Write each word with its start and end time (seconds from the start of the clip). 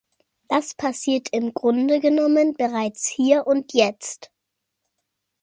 Das 0.47 0.73
passiert 0.73 1.27
im 1.31 1.53
Grunde 1.53 1.99
genommen 1.99 2.55
bereits 2.55 3.07
hier 3.07 3.45
und 3.45 3.71
jetzt. 3.71 4.31